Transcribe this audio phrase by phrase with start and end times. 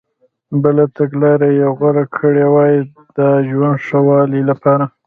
[0.61, 2.73] بله تګلارې یې غوره کړي وای
[3.17, 3.19] د
[3.49, 4.85] ژوند ښه والي لپاره.